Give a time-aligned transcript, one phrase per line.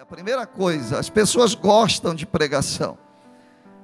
[0.00, 2.96] A primeira coisa, as pessoas gostam de pregação.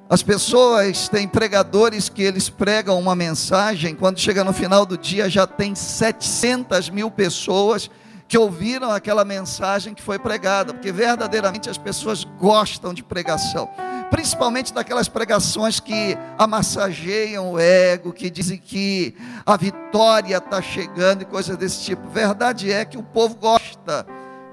[0.09, 5.29] As pessoas têm pregadores que eles pregam uma mensagem, quando chega no final do dia
[5.29, 7.91] já tem 700 mil pessoas
[8.27, 13.69] que ouviram aquela mensagem que foi pregada, porque verdadeiramente as pessoas gostam de pregação,
[14.11, 19.15] principalmente daquelas pregações que amassageiam o ego, que dizem que
[19.45, 22.09] a vitória está chegando e coisas desse tipo.
[22.09, 24.07] Verdade é que o povo gosta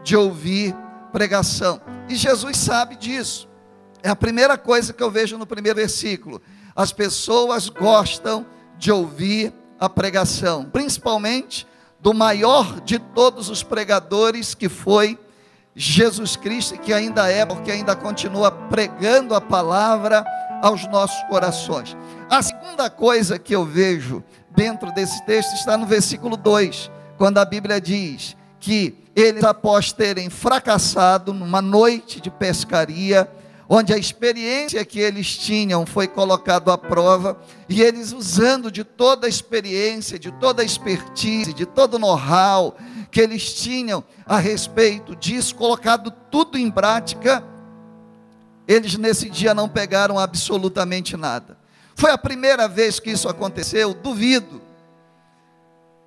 [0.04, 0.75] de ouvir
[1.14, 3.47] pregação, e Jesus sabe disso.
[4.01, 6.42] É a primeira coisa que eu vejo no primeiro versículo.
[6.75, 8.46] As pessoas gostam
[8.78, 11.68] de ouvir a pregação, principalmente
[12.02, 15.18] do maior de todos os pregadores, que foi
[15.75, 20.25] Jesus Cristo, que ainda é, porque ainda continua pregando a palavra
[20.61, 21.96] aos nossos corações.
[22.30, 27.46] A segunda coisa que eu vejo dentro desse texto está no versículo 2, quando a
[27.46, 33.30] Bíblia diz que eles, após terem fracassado numa noite de pescaria,
[33.67, 39.28] onde a experiência que eles tinham foi colocado à prova, e eles usando de toda
[39.28, 42.78] a experiência, de toda a expertise, de todo o know-how
[43.11, 47.44] que eles tinham a respeito disso, colocado tudo em prática,
[48.66, 51.58] eles nesse dia não pegaram absolutamente nada.
[51.95, 53.94] Foi a primeira vez que isso aconteceu?
[53.94, 54.61] Duvido.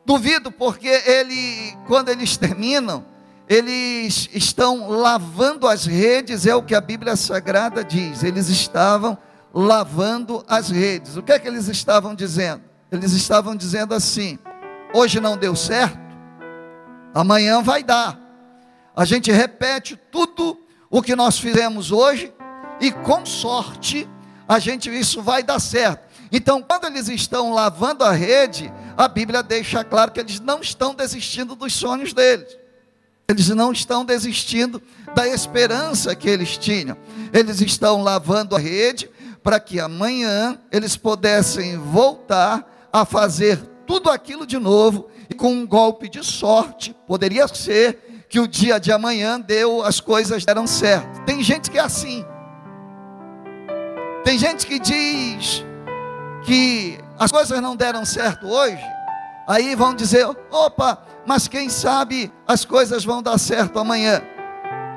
[0.06, 3.04] Duvido porque ele, quando eles terminam,
[3.48, 8.22] eles estão lavando as redes, é o que a Bíblia Sagrada diz.
[8.22, 9.18] Eles estavam
[9.52, 11.16] lavando as redes.
[11.16, 12.62] O que é que eles estavam dizendo?
[12.90, 14.38] Eles estavam dizendo assim:
[14.94, 15.98] hoje não deu certo,
[17.12, 18.16] amanhã vai dar.
[18.94, 20.56] A gente repete tudo
[20.88, 22.32] o que nós fizemos hoje
[22.80, 24.08] e com sorte
[24.48, 26.06] a gente isso vai dar certo.
[26.30, 30.94] Então, quando eles estão lavando a rede, a Bíblia deixa claro que eles não estão
[30.94, 32.56] desistindo dos sonhos deles.
[33.28, 34.80] Eles não estão desistindo
[35.14, 36.96] da esperança que eles tinham.
[37.32, 39.10] Eles estão lavando a rede
[39.42, 45.66] para que amanhã eles pudessem voltar a fazer tudo aquilo de novo e com um
[45.66, 51.24] golpe de sorte, poderia ser que o dia de amanhã deu, as coisas deram certo.
[51.24, 52.24] Tem gente que é assim.
[54.24, 55.64] Tem gente que diz
[56.44, 58.82] que as coisas não deram certo hoje,
[59.46, 64.22] aí vão dizer: opa, mas quem sabe as coisas vão dar certo amanhã.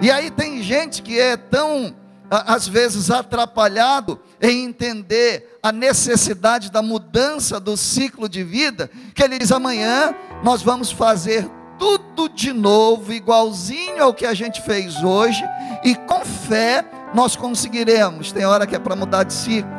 [0.02, 1.94] E aí tem gente que é tão,
[2.30, 9.40] às vezes, atrapalhado em entender a necessidade da mudança do ciclo de vida, que ele
[9.40, 10.14] diz: amanhã
[10.44, 15.44] nós vamos fazer tudo de novo, igualzinho ao que a gente fez hoje,
[15.84, 18.32] e com fé nós conseguiremos.
[18.32, 19.79] Tem hora que é para mudar de ciclo.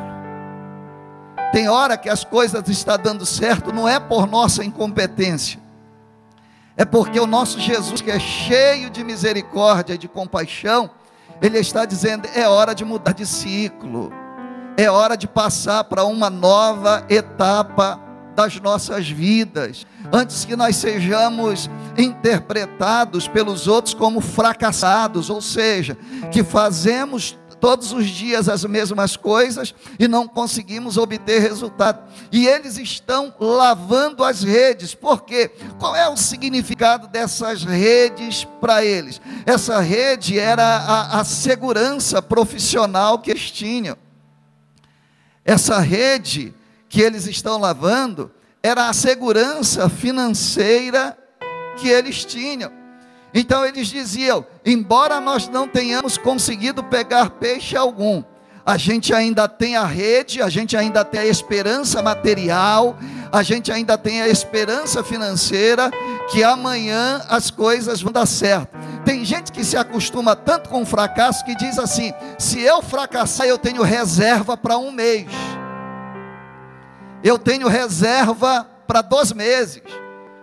[1.51, 5.59] Tem hora que as coisas estão dando certo, não é por nossa incompetência,
[6.77, 10.89] é porque o nosso Jesus, que é cheio de misericórdia e de compaixão,
[11.41, 14.11] ele está dizendo: é hora de mudar de ciclo,
[14.77, 17.99] é hora de passar para uma nova etapa
[18.35, 25.97] das nossas vidas, antes que nós sejamos interpretados pelos outros como fracassados, ou seja,
[26.31, 32.01] que fazemos todos os dias as mesmas coisas e não conseguimos obter resultado.
[32.31, 35.49] E eles estão lavando as redes, porque
[35.79, 39.21] qual é o significado dessas redes para eles?
[39.45, 43.95] Essa rede era a, a segurança profissional que eles tinham.
[45.45, 46.53] Essa rede
[46.89, 48.31] que eles estão lavando
[48.63, 51.17] era a segurança financeira
[51.77, 52.80] que eles tinham.
[53.33, 58.23] Então eles diziam: embora nós não tenhamos conseguido pegar peixe algum,
[58.65, 62.97] a gente ainda tem a rede, a gente ainda tem a esperança material,
[63.31, 65.89] a gente ainda tem a esperança financeira
[66.29, 68.77] que amanhã as coisas vão dar certo.
[69.03, 73.47] Tem gente que se acostuma tanto com o fracasso que diz assim: se eu fracassar,
[73.47, 75.27] eu tenho reserva para um mês,
[77.23, 79.81] eu tenho reserva para dois meses.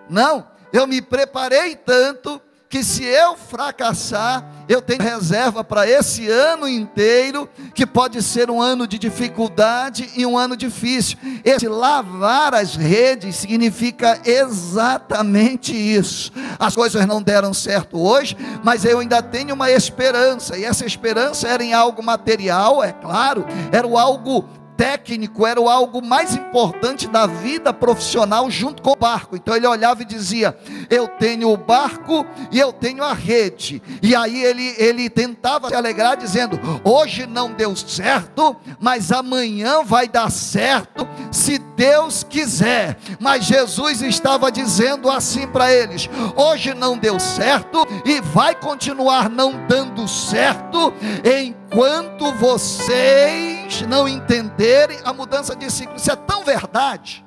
[0.08, 6.68] Não, eu me preparei tanto que se eu fracassar, eu tenho reserva para esse ano
[6.68, 11.16] inteiro, que pode ser um ano de dificuldade e um ano difícil.
[11.42, 16.30] Esse lavar as redes significa exatamente isso.
[16.58, 21.48] As coisas não deram certo hoje, mas eu ainda tenho uma esperança, e essa esperança
[21.48, 24.46] era em algo material, é claro, era algo
[24.78, 29.34] técnico era o algo mais importante da vida profissional junto com o barco.
[29.34, 30.56] Então ele olhava e dizia:
[30.88, 33.82] Eu tenho o barco e eu tenho a rede.
[34.00, 40.06] E aí ele, ele tentava se alegrar, dizendo: Hoje não deu certo, mas amanhã vai
[40.06, 42.96] dar certo, se Deus quiser.
[43.18, 49.66] Mas Jesus estava dizendo assim para eles: Hoje não deu certo e vai continuar não
[49.66, 50.92] dando certo
[51.24, 54.67] enquanto vocês não entenderem
[55.04, 55.96] a mudança de ciclo.
[55.96, 57.24] Isso é tão verdade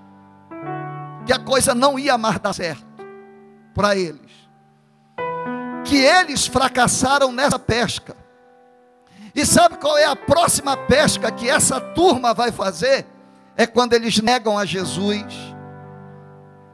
[1.25, 2.85] que a coisa não ia mais dar certo
[3.73, 4.31] para eles.
[5.85, 8.15] Que eles fracassaram nessa pesca.
[9.33, 13.05] E sabe qual é a próxima pesca que essa turma vai fazer?
[13.55, 15.33] É quando eles negam a Jesus.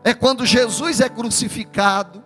[0.03, 2.23] É quando Jesus é crucificado.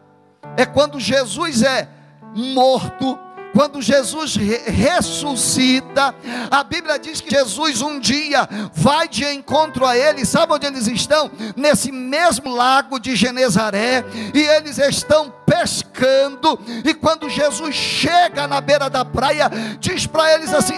[0.55, 1.89] É quando Jesus é
[2.33, 3.19] morto
[3.53, 6.15] quando Jesus ressuscita,
[6.49, 10.87] a Bíblia diz que Jesus um dia vai de encontro a eles, sabe onde eles
[10.87, 11.29] estão?
[11.55, 14.03] Nesse mesmo lago de Genezaré,
[14.33, 20.53] e eles estão pescando, e quando Jesus chega na beira da praia, diz para eles
[20.53, 20.75] assim: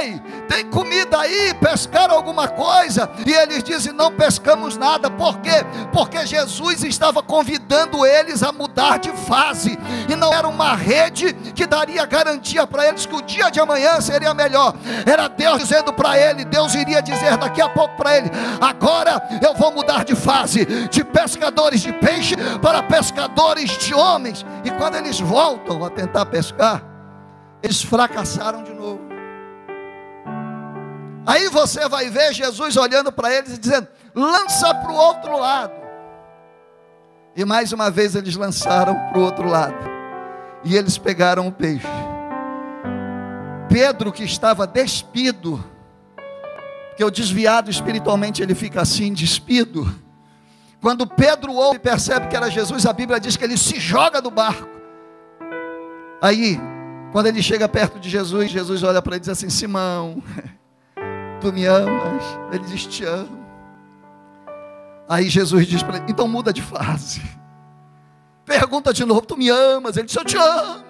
[0.00, 1.54] Ei, tem comida aí?
[1.54, 3.08] Pescaram alguma coisa?
[3.24, 5.64] E eles dizem: Não pescamos nada, por quê?
[5.92, 9.78] Porque Jesus estava convidando eles a mudar de fase,
[10.08, 14.00] e não era uma rede que daria garantia para eles que o dia de amanhã
[14.00, 14.74] seria melhor,
[15.06, 18.30] era Deus dizendo para ele: Deus iria dizer daqui a pouco para ele:
[18.60, 24.44] Agora eu vou mudar de fase, de pescadores de peixe para pescadores de homens homens,
[24.64, 26.82] e quando eles voltam a tentar pescar,
[27.62, 29.00] eles fracassaram de novo.
[31.26, 35.74] Aí você vai ver Jesus olhando para eles e dizendo: lança para o outro lado.
[37.34, 39.76] E mais uma vez eles lançaram para o outro lado.
[40.64, 41.86] E eles pegaram o peixe.
[43.68, 45.62] Pedro, que estava despido,
[46.88, 50.05] porque o desviado espiritualmente ele fica assim, despido
[50.80, 54.20] quando Pedro ouve e percebe que era Jesus, a Bíblia diz que ele se joga
[54.20, 54.68] do barco.
[56.20, 56.60] Aí,
[57.12, 60.22] quando ele chega perto de Jesus, Jesus olha para ele e diz assim: Simão,
[61.40, 62.22] tu me amas?
[62.52, 63.44] Ele diz: Te amo.
[65.08, 67.22] Aí Jesus diz para ele: Então muda de fase.
[68.44, 69.96] Pergunta de novo: Tu me amas?
[69.96, 70.84] Ele diz: Eu te amo.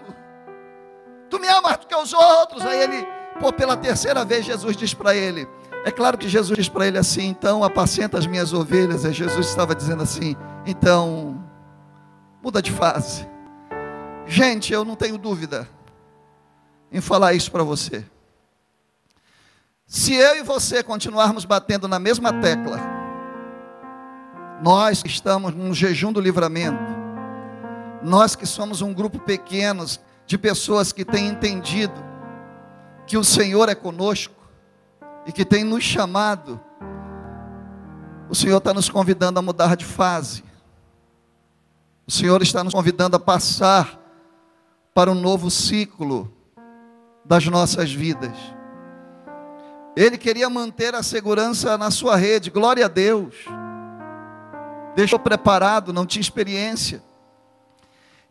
[1.28, 2.64] Tu me amas do que os outros?
[2.64, 3.06] Aí ele,
[3.40, 5.46] pô, pela terceira vez, Jesus diz para ele:
[5.86, 9.04] é claro que Jesus diz para ele assim: então apacenta as minhas ovelhas.
[9.04, 10.34] E Jesus estava dizendo assim:
[10.66, 11.40] então
[12.42, 13.24] muda de fase.
[14.26, 15.68] Gente, eu não tenho dúvida
[16.90, 18.04] em falar isso para você.
[19.86, 22.80] Se eu e você continuarmos batendo na mesma tecla,
[24.60, 26.82] nós que estamos num jejum do livramento,
[28.02, 29.84] nós que somos um grupo pequeno
[30.26, 32.04] de pessoas que têm entendido
[33.06, 34.34] que o Senhor é conosco,
[35.26, 36.60] e que tem nos chamado,
[38.28, 40.44] o Senhor está nos convidando a mudar de fase.
[42.06, 44.00] O Senhor está nos convidando a passar
[44.94, 46.32] para um novo ciclo
[47.24, 48.36] das nossas vidas.
[49.96, 53.34] Ele queria manter a segurança na sua rede, glória a Deus.
[54.94, 57.02] Deixou preparado, não tinha experiência.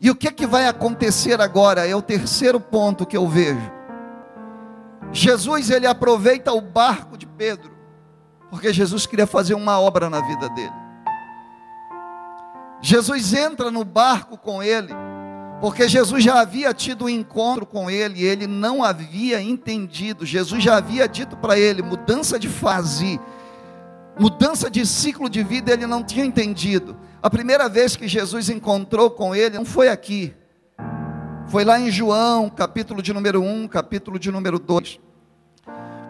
[0.00, 1.86] E o que, é que vai acontecer agora?
[1.86, 3.75] É o terceiro ponto que eu vejo.
[5.12, 7.70] Jesus ele aproveita o barco de Pedro,
[8.50, 10.72] porque Jesus queria fazer uma obra na vida dele.
[12.80, 14.92] Jesus entra no barco com ele,
[15.60, 20.26] porque Jesus já havia tido um encontro com ele e ele não havia entendido.
[20.26, 23.18] Jesus já havia dito para ele: mudança de fase,
[24.18, 26.96] mudança de ciclo de vida, ele não tinha entendido.
[27.22, 30.34] A primeira vez que Jesus encontrou com ele não foi aqui,
[31.48, 34.98] foi lá em João, capítulo de número 1, capítulo de número 2.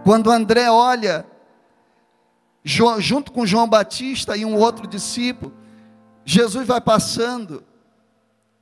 [0.02, 1.26] Quando André olha,
[2.64, 5.52] junto com João Batista e um outro discípulo,
[6.25, 7.62] Jesus vai passando,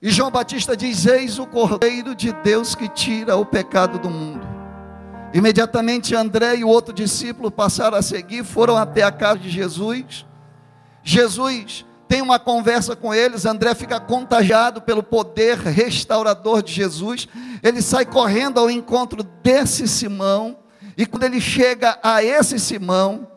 [0.02, 4.46] e João Batista diz: Eis o Cordeiro de Deus que tira o pecado do mundo.
[5.32, 10.26] Imediatamente André e o outro discípulo passaram a seguir, foram até a casa de Jesus.
[11.02, 17.28] Jesus tem uma conversa com eles, André fica contagiado pelo poder restaurador de Jesus.
[17.62, 20.58] Ele sai correndo ao encontro desse Simão,
[20.96, 23.28] e quando ele chega a esse Simão,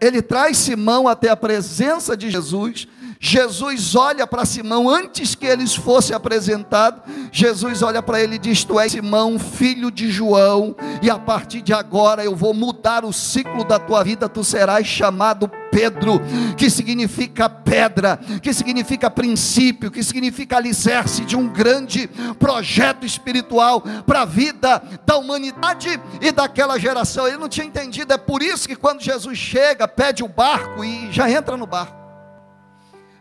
[0.00, 2.86] ele traz Simão até a presença de Jesus.
[3.20, 7.02] Jesus olha para Simão antes que eles fossem apresentados.
[7.32, 11.60] Jesus olha para ele e diz: Tu és Simão, filho de João, e a partir
[11.60, 14.28] de agora eu vou mudar o ciclo da tua vida.
[14.28, 16.20] Tu serás chamado Pedro,
[16.56, 22.08] que significa pedra, que significa princípio, que significa alicerce de um grande
[22.38, 27.26] projeto espiritual para a vida da humanidade e daquela geração.
[27.26, 31.12] Ele não tinha entendido, é por isso que quando Jesus chega, pede o barco e
[31.12, 31.97] já entra no barco.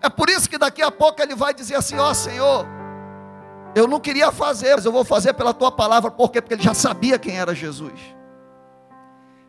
[0.01, 2.65] É por isso que daqui a pouco ele vai dizer assim: Ó oh, Senhor,
[3.75, 6.41] eu não queria fazer, mas eu vou fazer pela tua palavra, por quê?
[6.41, 7.99] Porque ele já sabia quem era Jesus.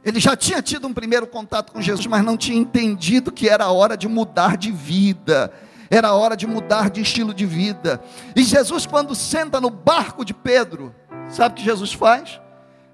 [0.05, 3.69] Ele já tinha tido um primeiro contato com Jesus, mas não tinha entendido que era
[3.71, 5.53] hora de mudar de vida,
[5.91, 8.01] era hora de mudar de estilo de vida.
[8.35, 10.95] E Jesus, quando senta no barco de Pedro,
[11.29, 12.41] sabe o que Jesus faz?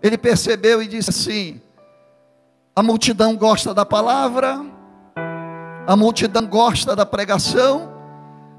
[0.02, 1.60] Ele percebeu e disse assim:
[2.76, 4.64] a multidão gosta da palavra,
[5.86, 7.92] a multidão gosta da pregação,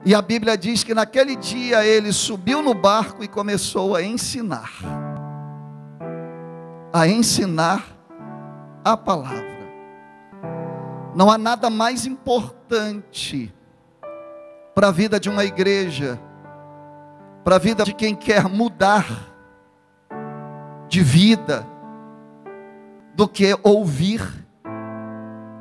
[0.05, 4.71] e a Bíblia diz que naquele dia ele subiu no barco e começou a ensinar.
[6.93, 7.83] A ensinar
[8.83, 9.55] a palavra.
[11.15, 13.51] Não há nada mais importante
[14.75, 16.19] para a vida de uma igreja,
[17.43, 19.07] para a vida de quem quer mudar
[20.87, 21.65] de vida,
[23.15, 24.44] do que ouvir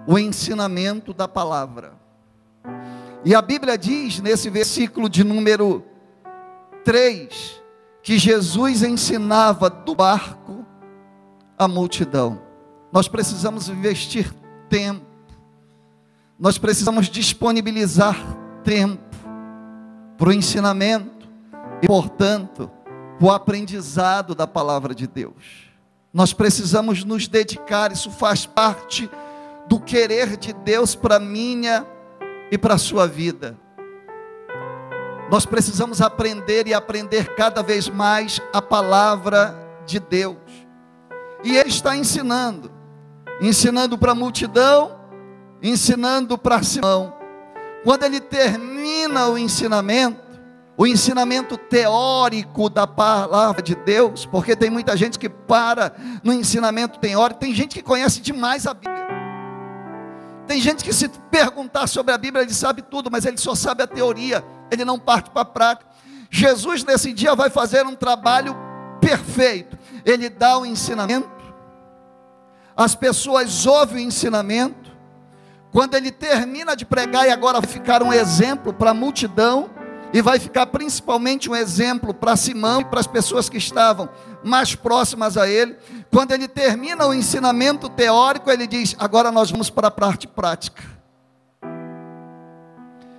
[0.07, 1.93] o ensinamento da palavra.
[3.25, 5.85] E a Bíblia diz nesse versículo de número
[6.85, 7.63] 3
[8.03, 10.67] que Jesus ensinava do barco
[11.59, 12.43] a multidão.
[12.93, 14.33] Nós precisamos investir
[14.69, 15.07] tempo,
[16.39, 18.17] nós precisamos disponibilizar
[18.63, 19.03] tempo
[20.19, 21.29] para o ensinamento
[21.81, 22.71] e, portanto,
[23.21, 25.71] o aprendizado da palavra de Deus.
[26.13, 29.09] Nós precisamos nos dedicar, isso faz parte
[29.67, 31.87] do querer de Deus para minha
[32.51, 33.57] e para a sua vida.
[35.31, 39.57] Nós precisamos aprender e aprender cada vez mais a palavra
[39.87, 40.37] de Deus.
[41.43, 42.71] E Ele está ensinando,
[43.41, 45.01] ensinando para a multidão,
[45.63, 47.15] ensinando para Simão.
[47.83, 50.21] Quando ele termina o ensinamento,
[50.77, 56.99] o ensinamento teórico da palavra de Deus, porque tem muita gente que para no ensinamento
[56.99, 59.24] teórico, tem gente que conhece demais a Bíblia.
[60.47, 63.83] Tem gente que se perguntar sobre a Bíblia, ele sabe tudo, mas ele só sabe
[63.83, 65.91] a teoria, ele não parte para a prática.
[66.31, 68.57] Jesus nesse dia vai fazer um trabalho
[69.01, 69.79] perfeito.
[70.05, 71.31] Ele dá o ensinamento,
[72.77, 74.93] as pessoas ouvem o ensinamento.
[75.71, 79.71] Quando ele termina de pregar, e agora ficar um exemplo para a multidão,
[80.15, 84.09] e vai ficar principalmente um exemplo para Simão e para as pessoas que estavam
[84.45, 85.77] mais próximas a ele.
[86.09, 90.85] Quando ele termina o ensinamento teórico, ele diz: agora nós vamos para a parte prática.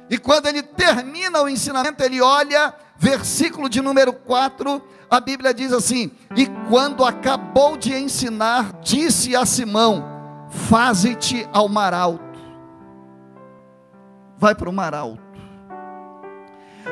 [0.09, 5.73] E quando ele termina o ensinamento, ele olha, versículo de número 4, a Bíblia diz
[5.73, 10.01] assim: E quando acabou de ensinar, disse a Simão:
[10.49, 12.23] Faze-te ao mar alto.
[14.37, 15.24] Vai para o mar alto.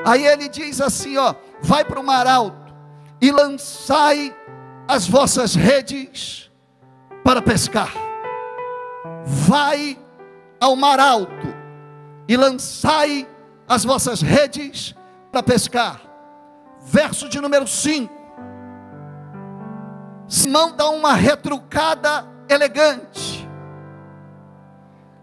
[0.06, 2.74] Aí ele diz assim: ó, vai para o mar alto
[3.22, 4.36] e lançai
[4.88, 6.52] as vossas redes
[7.24, 7.92] para pescar.
[9.26, 9.98] Vai
[10.60, 11.54] ao mar alto
[12.28, 13.28] e lançai
[13.68, 14.94] as vossas redes
[15.32, 16.02] para pescar.
[16.86, 18.14] Verso de número 5.
[20.28, 23.48] Simão dá uma retrucada elegante.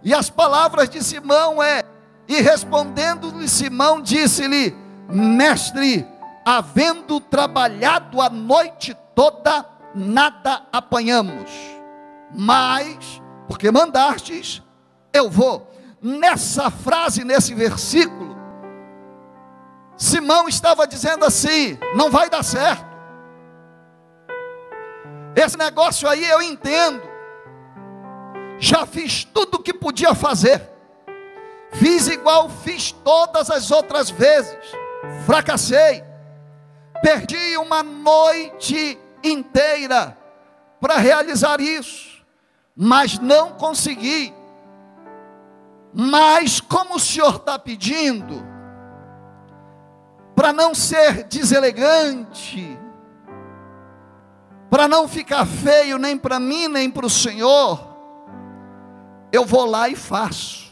[0.02, 1.84] E as palavras de Simão é:
[2.30, 4.72] e respondendo-lhe Simão, disse-lhe:
[5.08, 6.06] Mestre,
[6.46, 11.50] havendo trabalhado a noite toda, nada apanhamos.
[12.32, 14.62] Mas, porque mandastes,
[15.12, 15.68] eu vou.
[16.00, 18.38] Nessa frase, nesse versículo,
[19.96, 22.88] Simão estava dizendo assim: não vai dar certo.
[25.34, 27.02] Esse negócio aí eu entendo.
[28.60, 30.79] Já fiz tudo o que podia fazer.
[31.72, 34.58] Fiz igual fiz todas as outras vezes.
[35.24, 36.04] Fracassei.
[37.02, 40.16] Perdi uma noite inteira
[40.80, 42.24] para realizar isso,
[42.76, 44.34] mas não consegui.
[45.92, 48.44] Mas como o Senhor está pedindo,
[50.34, 52.78] para não ser deselegante,
[54.70, 57.86] para não ficar feio nem para mim nem para o Senhor,
[59.32, 60.69] eu vou lá e faço.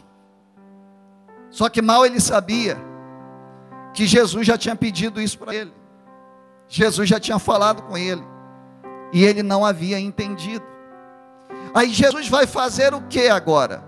[1.49, 2.77] Só que mal ele sabia
[3.93, 5.73] que Jesus já tinha pedido isso para ele.
[6.67, 8.23] Jesus já tinha falado com ele.
[9.11, 10.65] E ele não havia entendido.
[11.73, 13.83] Aí Jesus vai fazer o que agora?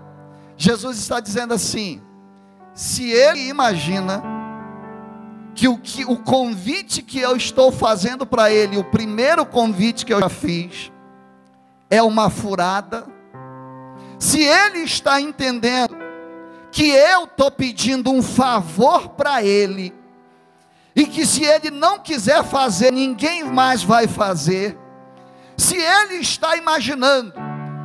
[0.56, 2.02] Jesus está dizendo assim:
[2.74, 4.22] se ele imagina
[5.54, 10.12] que o, que o convite que eu estou fazendo para ele, o primeiro convite que
[10.12, 10.90] eu já fiz,
[11.90, 13.06] é uma furada,
[14.18, 16.01] se ele está entendendo
[16.72, 19.94] que eu estou pedindo um favor para ele,
[20.96, 24.76] e que se ele não quiser fazer, ninguém mais vai fazer,
[25.56, 27.34] se ele está imaginando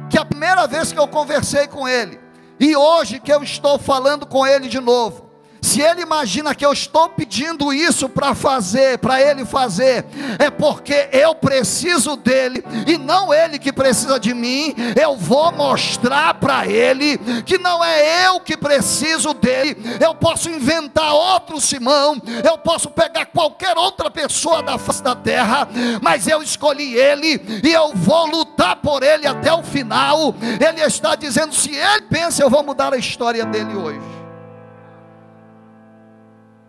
[0.09, 2.17] que a primeira vez que eu conversei com ele,
[2.57, 5.26] e hoje que eu estou falando com ele de novo,
[5.61, 10.05] se ele imagina que eu estou pedindo isso para fazer, para ele fazer,
[10.39, 14.73] é porque eu preciso dele e não ele que precisa de mim.
[14.99, 19.77] Eu vou mostrar para ele que não é eu que preciso dele.
[19.99, 25.67] Eu posso inventar outro Simão, eu posso pegar qualquer outra pessoa da face da terra,
[26.01, 30.35] mas eu escolhi ele e eu vou lutar por ele até o final.
[30.59, 34.16] Ele está dizendo: se ele pensa, eu vou mudar a história dele hoje.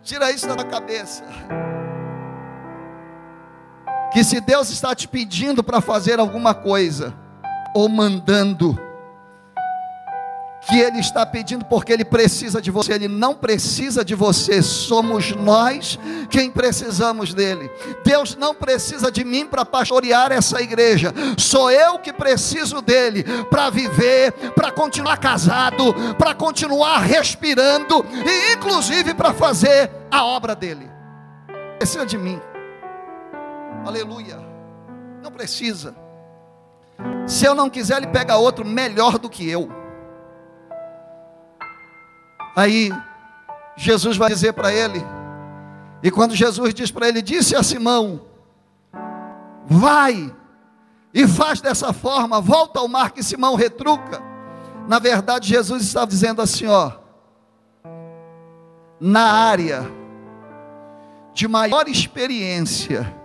[0.09, 1.23] Tira isso da cabeça.
[4.11, 7.13] Que se Deus está te pedindo para fazer alguma coisa,
[7.75, 8.75] ou mandando,
[10.67, 15.35] que Ele está pedindo porque Ele precisa de você, Ele não precisa de você, somos
[15.35, 15.97] nós
[16.29, 17.69] quem precisamos dEle.
[18.03, 23.69] Deus não precisa de mim para pastorear essa igreja, sou eu que preciso dEle para
[23.69, 30.89] viver, para continuar casado, para continuar respirando e inclusive para fazer a obra dEle.
[31.77, 32.39] Precisa de mim,
[33.85, 34.37] aleluia,
[35.23, 35.95] não precisa.
[37.25, 39.78] Se eu não quiser, Ele pega outro melhor do que eu.
[42.55, 42.91] Aí
[43.75, 45.03] Jesus vai dizer para ele,
[46.01, 48.21] e quando Jesus diz para ele, disse a Simão:
[49.65, 50.33] Vai
[51.13, 54.21] e faz dessa forma, volta ao mar que Simão retruca.
[54.87, 56.91] Na verdade, Jesus estava dizendo assim: ó,
[58.99, 59.89] na área
[61.33, 63.15] de maior experiência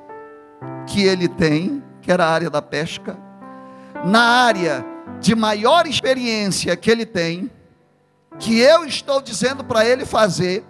[0.86, 3.18] que ele tem, que era a área da pesca,
[4.04, 4.84] na área
[5.20, 7.50] de maior experiência que ele tem,
[8.38, 10.64] que eu estou dizendo para ele fazer,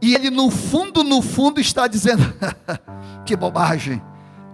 [0.00, 2.22] e ele no fundo, no fundo está dizendo:
[3.24, 4.02] que bobagem,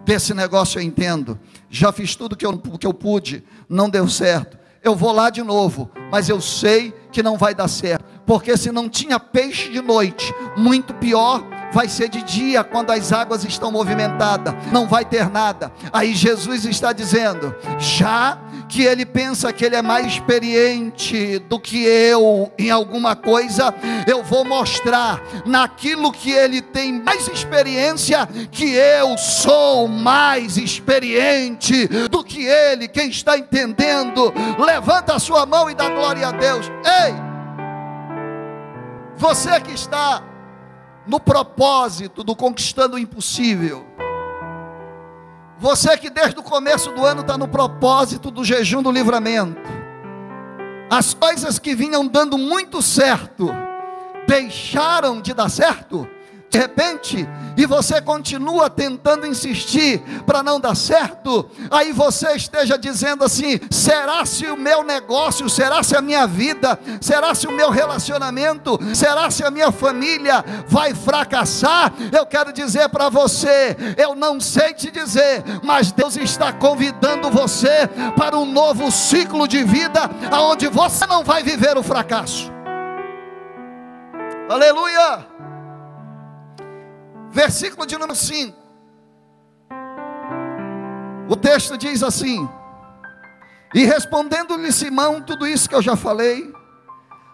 [0.04, 1.38] desse negócio eu entendo,
[1.70, 5.42] já fiz tudo que eu, que eu pude, não deu certo, eu vou lá de
[5.42, 9.80] novo, mas eu sei que não vai dar certo, porque se não tinha peixe de
[9.80, 15.28] noite, muito pior vai ser de dia quando as águas estão movimentadas, não vai ter
[15.28, 15.72] nada.
[15.92, 21.84] Aí Jesus está dizendo: já que ele pensa que ele é mais experiente do que
[21.84, 23.74] eu em alguma coisa,
[24.06, 32.22] eu vou mostrar naquilo que ele tem mais experiência, que eu sou mais experiente do
[32.22, 32.88] que ele.
[32.88, 36.66] Quem está entendendo, levanta a sua mão e dá glória a Deus.
[37.06, 37.28] Ei!
[39.16, 40.22] Você que está
[41.08, 43.86] no propósito do conquistando o impossível.
[45.58, 49.60] Você que desde o começo do ano está no propósito do jejum do livramento.
[50.90, 53.50] As coisas que vinham dando muito certo
[54.26, 56.08] deixaram de dar certo
[56.50, 63.22] de repente, e você continua tentando insistir para não dar certo, aí você esteja dizendo
[63.22, 67.68] assim: será se o meu negócio, será se a minha vida, será se o meu
[67.68, 71.92] relacionamento, será se a minha família vai fracassar?
[72.10, 77.88] Eu quero dizer para você, eu não sei te dizer, mas Deus está convidando você
[78.16, 82.50] para um novo ciclo de vida, aonde você não vai viver o fracasso.
[84.48, 85.27] Aleluia!
[87.30, 88.56] Versículo de número 5.
[91.28, 92.48] O texto diz assim:
[93.74, 96.52] E respondendo-lhe Simão, tudo isso que eu já falei.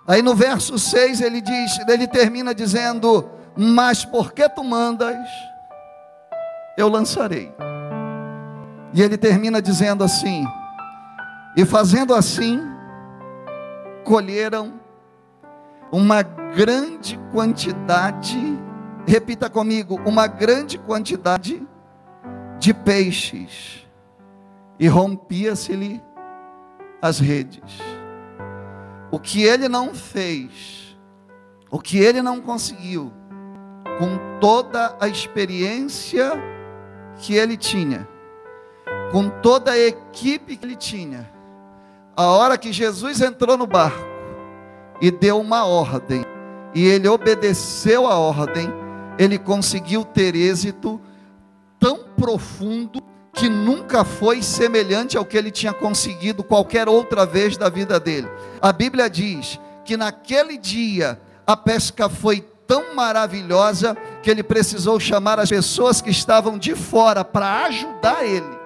[0.07, 5.17] Aí no verso 6 ele diz, ele termina dizendo: Mas por que tu mandas?
[6.77, 7.55] Eu lançarei.
[8.93, 10.45] E ele termina dizendo assim:
[11.57, 12.61] E fazendo assim,
[14.05, 14.75] colheram
[15.91, 18.64] uma grande quantidade
[19.07, 21.67] repita comigo, uma grande quantidade
[22.59, 23.87] de peixes,
[24.79, 26.03] e rompia-se-lhe
[27.01, 27.79] as redes.
[29.11, 30.97] O que ele não fez,
[31.71, 33.13] o que ele não conseguiu,
[33.99, 36.33] com toda a experiência
[37.19, 38.09] que ele tinha,
[39.13, 41.31] com toda a equipe que ele tinha,
[42.17, 44.05] a hora que Jesus entrou no barco
[45.01, 46.25] e deu uma ordem,
[46.75, 48.69] e ele obedeceu a ordem,
[49.19, 51.01] ele conseguiu ter êxito
[51.79, 57.69] tão profundo que nunca foi semelhante ao que ele tinha conseguido qualquer outra vez da
[57.69, 58.29] vida dele.
[58.63, 65.39] A Bíblia diz que naquele dia a pesca foi tão maravilhosa que ele precisou chamar
[65.39, 68.65] as pessoas que estavam de fora para ajudar ele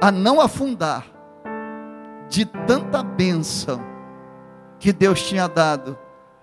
[0.00, 1.06] a não afundar
[2.28, 3.82] de tanta bênção
[4.78, 5.98] que Deus tinha dado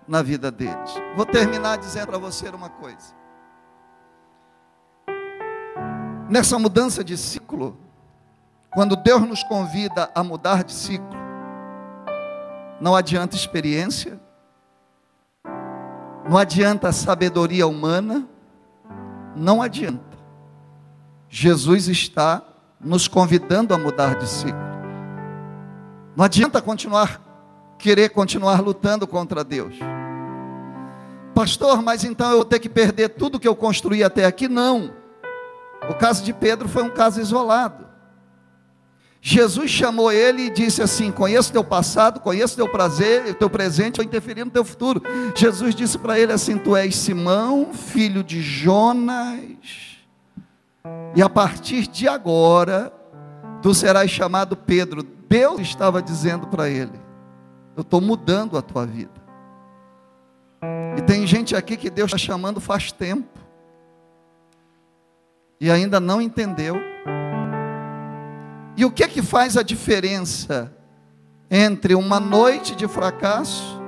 [0.07, 0.91] na vida deles.
[1.15, 3.15] Vou terminar dizendo para você uma coisa.
[6.29, 7.77] Nessa mudança de ciclo,
[8.73, 11.23] quando Deus nos convida a mudar de ciclo,
[12.81, 14.19] não adianta experiência,
[16.27, 18.27] não adianta sabedoria humana,
[19.35, 20.17] não adianta.
[21.29, 22.41] Jesus está
[22.79, 24.73] nos convidando a mudar de ciclo.
[26.15, 27.21] Não adianta continuar
[27.83, 29.75] querer continuar lutando contra Deus.
[31.35, 34.47] Pastor, mas então eu vou ter que perder tudo que eu construí até aqui?
[34.47, 34.93] Não.
[35.89, 37.85] O caso de Pedro foi um caso isolado.
[39.21, 44.05] Jesus chamou ele e disse assim: Conheço teu passado, conheço teu prazer, teu presente, vou
[44.05, 45.01] interferir no teu futuro.
[45.35, 49.97] Jesus disse para ele assim: Tu és Simão, filho de Jonas,
[51.13, 52.93] e a partir de agora,
[53.61, 55.03] tu serás chamado Pedro.
[55.03, 57.02] Deus estava dizendo para ele:
[57.75, 59.23] Eu estou mudando a tua vida.
[60.97, 63.39] E tem gente aqui que Deus está chamando faz tempo.
[65.59, 66.75] E ainda não entendeu.
[68.75, 70.75] E o que é que faz a diferença
[71.49, 73.81] entre uma noite de fracasso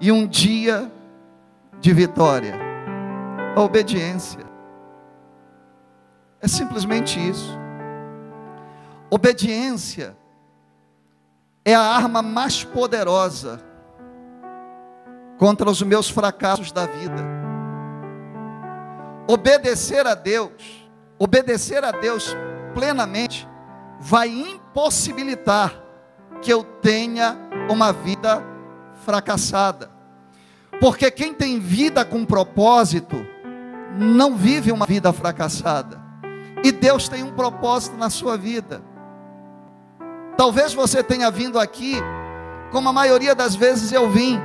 [0.00, 0.90] e um dia
[1.80, 2.54] de vitória?
[3.56, 4.40] A obediência.
[6.40, 7.58] É simplesmente isso.
[9.10, 10.16] Obediência
[11.64, 13.60] é a arma mais poderosa
[15.38, 17.24] contra os meus fracassos da vida.
[19.26, 22.36] Obedecer a Deus, obedecer a Deus
[22.74, 23.48] plenamente,
[24.00, 25.72] vai impossibilitar
[26.42, 27.36] que eu tenha
[27.70, 28.42] uma vida
[29.04, 29.90] fracassada.
[30.80, 33.16] Porque quem tem vida com propósito,
[33.98, 36.00] não vive uma vida fracassada.
[36.64, 38.82] E Deus tem um propósito na sua vida.
[40.40, 41.96] Talvez você tenha vindo aqui,
[42.72, 44.40] como a maioria das vezes eu vim,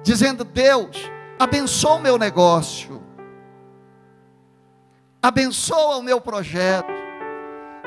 [0.00, 0.96] dizendo: Deus,
[1.36, 3.02] abençoa o meu negócio,
[5.20, 6.92] abençoa o meu projeto,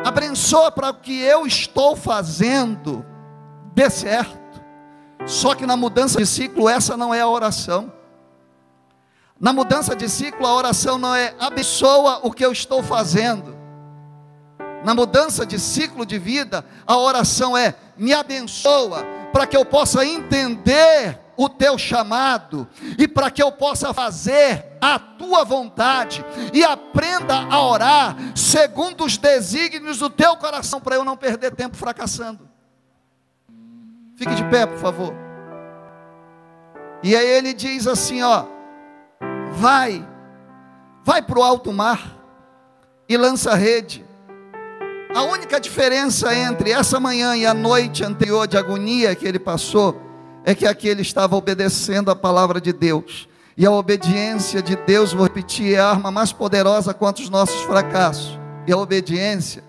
[0.05, 3.05] abençoa para o que eu estou fazendo
[3.73, 4.61] dê certo.
[5.25, 7.93] Só que na mudança de ciclo, essa não é a oração.
[9.39, 13.60] Na mudança de ciclo, a oração não é abençoa o que eu estou fazendo.
[14.83, 20.05] Na mudança de ciclo de vida, a oração é me abençoa para que eu possa
[20.05, 22.67] entender o teu chamado
[22.97, 29.17] e para que eu possa fazer a tua vontade e aprenda a orar segundo os
[29.17, 32.49] desígnios do teu coração para eu não perder tempo fracassando.
[34.15, 35.13] Fique de pé, por favor.
[37.03, 38.45] E aí ele diz assim, ó:
[39.53, 40.07] Vai,
[41.03, 42.17] vai para o alto mar
[43.09, 44.05] e lança a rede.
[45.13, 49.99] A única diferença entre essa manhã e a noite anterior de agonia que ele passou
[50.45, 53.27] é que aqui ele estava obedecendo a palavra de Deus.
[53.57, 57.61] E a obediência de Deus, vou repetir, é a arma mais poderosa contra os nossos
[57.63, 58.39] fracassos.
[58.65, 59.61] E a obediência,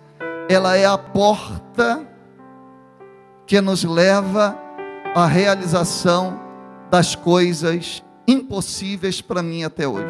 [0.48, 2.07] ela é a porta
[3.44, 4.57] que nos leva
[5.12, 6.40] à realização
[6.88, 10.07] das coisas impossíveis para mim até hoje.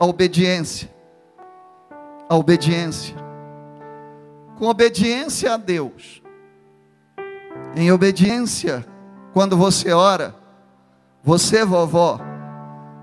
[0.00, 0.90] A obediência.
[2.28, 3.27] A obediência.
[4.58, 6.20] Com obediência a Deus,
[7.76, 8.84] em obediência,
[9.32, 10.34] quando você ora,
[11.22, 12.20] você, vovó,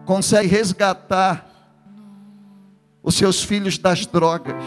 [0.05, 1.49] consegue resgatar
[3.01, 4.61] os seus filhos das drogas.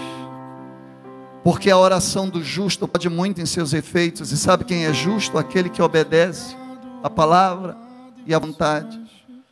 [1.45, 4.33] Porque a oração do justo pode muito em seus efeitos.
[4.33, 5.37] E sabe quem é justo?
[5.37, 6.57] Aquele que obedece
[7.03, 7.77] a palavra
[8.25, 8.99] e a vontade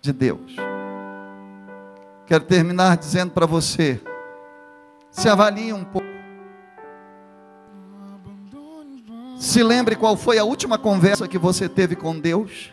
[0.00, 0.56] de Deus.
[2.26, 4.00] Quero terminar dizendo para você:
[5.10, 6.05] se avalie um pouco.
[9.38, 12.72] Se lembre qual foi a última conversa que você teve com Deus.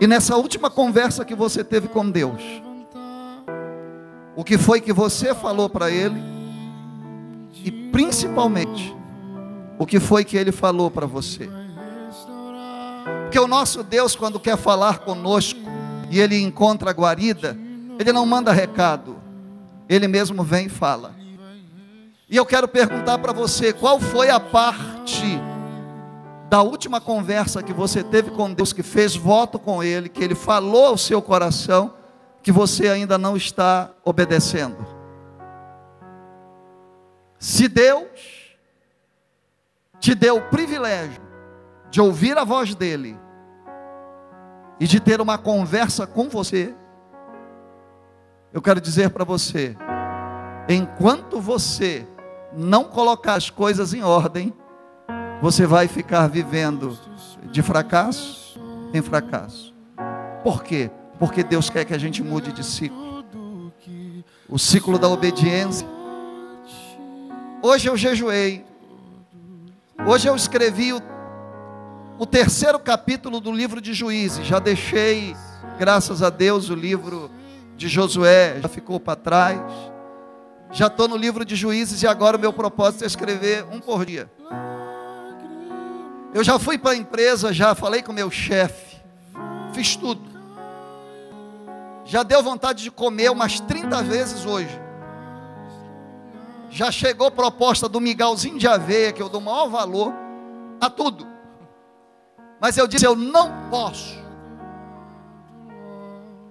[0.00, 2.42] E nessa última conversa que você teve com Deus,
[4.34, 6.20] o que foi que você falou para Ele?
[7.64, 8.96] E principalmente,
[9.78, 11.48] o que foi que Ele falou para você?
[13.22, 15.60] Porque o nosso Deus, quando quer falar conosco
[16.10, 17.56] e Ele encontra a guarida,
[17.98, 19.16] Ele não manda recado,
[19.88, 21.19] Ele mesmo vem e fala.
[22.30, 25.40] E eu quero perguntar para você: qual foi a parte
[26.48, 30.36] da última conversa que você teve com Deus, que fez voto com Ele, que Ele
[30.36, 31.92] falou ao seu coração,
[32.40, 34.86] que você ainda não está obedecendo?
[37.36, 38.56] Se Deus
[39.98, 41.20] te deu o privilégio
[41.90, 43.18] de ouvir a voz dele
[44.78, 46.72] e de ter uma conversa com você,
[48.52, 49.76] eu quero dizer para você,
[50.68, 52.06] enquanto você
[52.52, 54.52] não colocar as coisas em ordem,
[55.40, 56.98] você vai ficar vivendo
[57.50, 58.60] de fracasso
[58.92, 59.74] em fracasso.
[60.42, 60.90] Por quê?
[61.18, 63.24] Porque Deus quer que a gente mude de ciclo.
[64.48, 65.86] O ciclo da obediência.
[67.62, 68.64] Hoje eu jejuei.
[70.06, 71.00] Hoje eu escrevi o,
[72.18, 74.46] o terceiro capítulo do livro de Juízes.
[74.46, 75.36] Já deixei,
[75.78, 77.30] graças a Deus, o livro
[77.76, 79.60] de Josué já ficou para trás.
[80.72, 84.06] Já estou no livro de Juízes e agora o meu propósito é escrever um por
[84.06, 84.30] dia.
[86.32, 88.96] Eu já fui para a empresa, já falei com o meu chefe,
[89.72, 90.30] fiz tudo.
[92.04, 94.80] Já deu vontade de comer umas 30 vezes hoje.
[96.70, 100.12] Já chegou proposta do migalzinho de aveia, que eu dou maior valor
[100.80, 101.26] a tudo.
[102.60, 104.18] Mas eu disse, eu não posso.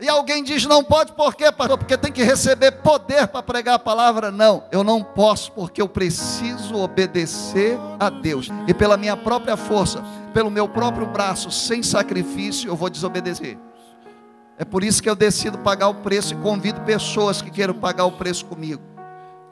[0.01, 1.77] E alguém diz, não pode, por quê, pastor?
[1.77, 4.31] Porque tem que receber poder para pregar a palavra.
[4.31, 8.47] Não, eu não posso, porque eu preciso obedecer a Deus.
[8.65, 10.01] E pela minha própria força,
[10.33, 13.57] pelo meu próprio braço, sem sacrifício, eu vou desobedecer.
[14.57, 18.05] É por isso que eu decido pagar o preço e convido pessoas que queiram pagar
[18.05, 18.81] o preço comigo.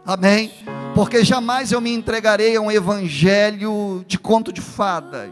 [0.05, 0.53] Amém?
[0.95, 5.31] Porque jamais eu me entregarei a um evangelho de conto de fadas.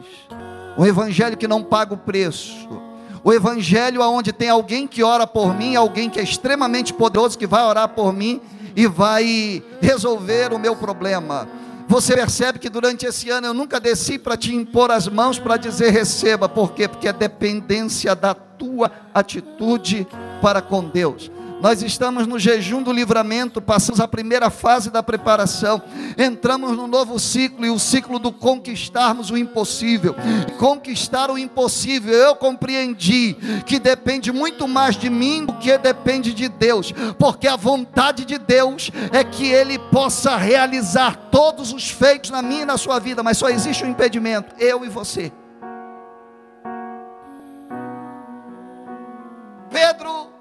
[0.78, 2.85] Um evangelho que não paga o preço
[3.26, 7.48] o evangelho onde tem alguém que ora por mim, alguém que é extremamente poderoso que
[7.48, 8.40] vai orar por mim
[8.76, 11.48] e vai resolver o meu problema.
[11.88, 15.58] Você percebe que durante esse ano eu nunca desci para te impor as mãos para
[15.58, 16.88] dizer receba, por quê?
[16.88, 20.08] Porque é dependência da tua atitude
[20.40, 21.32] para com Deus.
[21.66, 25.82] Nós estamos no jejum do livramento, passamos a primeira fase da preparação,
[26.16, 30.16] entramos no novo ciclo e o ciclo do conquistarmos o impossível.
[30.60, 36.48] Conquistar o impossível, eu compreendi que depende muito mais de mim do que depende de
[36.48, 42.44] Deus, porque a vontade de Deus é que Ele possa realizar todos os feitos na
[42.44, 45.32] minha e na sua vida, mas só existe um impedimento: eu e você.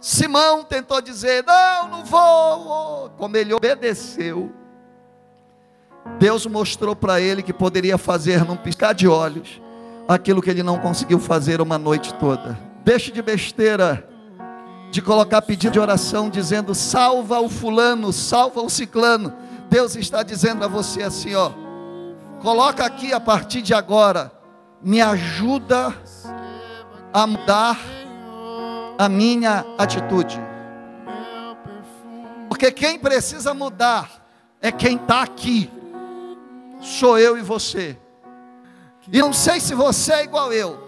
[0.05, 3.09] Simão tentou dizer: Não, não vou.
[3.17, 4.53] Como ele obedeceu,
[6.19, 9.63] Deus mostrou para ele que poderia fazer num piscar de olhos
[10.07, 12.59] aquilo que ele não conseguiu fazer uma noite toda.
[12.85, 14.07] Deixe de besteira
[14.91, 19.33] de colocar pedido de oração dizendo: Salva o fulano, salva o ciclano.
[19.71, 21.51] Deus está dizendo a você assim, ó.
[22.43, 24.31] Coloca aqui a partir de agora,
[24.83, 25.95] me ajuda
[27.11, 28.04] a mudar
[28.99, 30.41] a minha atitude.
[32.49, 34.25] Porque quem precisa mudar
[34.61, 35.71] é quem está aqui,
[36.81, 37.99] sou eu e você.
[39.13, 40.83] E não sei se você é igual eu,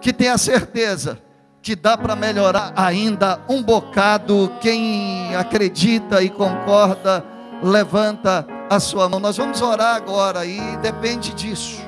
[0.00, 1.20] que tem a certeza
[1.60, 4.52] que dá para melhorar ainda um bocado.
[4.60, 7.24] Quem acredita e concorda,
[7.62, 9.18] levanta a sua mão.
[9.18, 11.85] Nós vamos orar agora e depende disso.